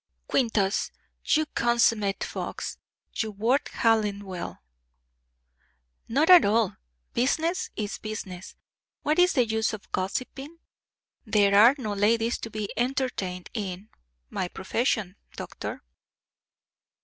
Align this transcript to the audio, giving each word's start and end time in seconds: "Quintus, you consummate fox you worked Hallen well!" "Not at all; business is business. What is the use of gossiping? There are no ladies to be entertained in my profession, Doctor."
"Quintus, 0.27 0.89
you 1.23 1.45
consummate 1.53 2.23
fox 2.23 2.75
you 3.13 3.29
worked 3.29 3.69
Hallen 3.69 4.25
well!" 4.25 4.63
"Not 6.07 6.27
at 6.31 6.43
all; 6.43 6.75
business 7.13 7.69
is 7.75 7.99
business. 7.99 8.55
What 9.03 9.19
is 9.19 9.33
the 9.33 9.45
use 9.47 9.73
of 9.73 9.91
gossiping? 9.91 10.57
There 11.27 11.53
are 11.53 11.75
no 11.77 11.93
ladies 11.93 12.39
to 12.39 12.49
be 12.49 12.67
entertained 12.75 13.51
in 13.53 13.89
my 14.31 14.47
profession, 14.47 15.17
Doctor." 15.35 15.83